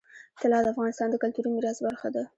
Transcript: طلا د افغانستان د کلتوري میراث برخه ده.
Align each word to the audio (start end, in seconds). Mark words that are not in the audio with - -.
طلا 0.41 0.59
د 0.63 0.67
افغانستان 0.73 1.07
د 1.11 1.15
کلتوري 1.23 1.49
میراث 1.51 1.77
برخه 1.87 2.07
ده. 2.15 2.23